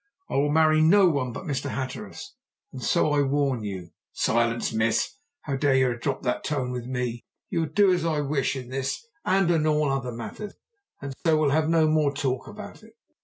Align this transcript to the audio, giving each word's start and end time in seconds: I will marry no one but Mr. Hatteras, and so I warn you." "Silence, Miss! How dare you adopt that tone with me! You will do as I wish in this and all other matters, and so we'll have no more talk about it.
I 0.31 0.33
will 0.33 0.49
marry 0.49 0.81
no 0.81 1.07
one 1.09 1.31
but 1.31 1.43
Mr. 1.45 1.69
Hatteras, 1.69 2.33
and 2.73 2.81
so 2.83 3.11
I 3.13 3.21
warn 3.21 3.63
you." 3.63 3.91
"Silence, 4.11 4.73
Miss! 4.73 5.13
How 5.41 5.55
dare 5.57 5.75
you 5.75 5.91
adopt 5.91 6.23
that 6.23 6.43
tone 6.43 6.71
with 6.71 6.87
me! 6.87 7.23
You 7.51 7.59
will 7.59 7.67
do 7.69 7.93
as 7.93 8.03
I 8.03 8.19
wish 8.21 8.55
in 8.55 8.69
this 8.69 9.05
and 9.25 9.51
all 9.67 9.89
other 9.91 10.11
matters, 10.11 10.55
and 11.03 11.13
so 11.23 11.37
we'll 11.37 11.51
have 11.51 11.69
no 11.69 11.87
more 11.87 12.11
talk 12.11 12.47
about 12.47 12.81
it. 12.81 12.95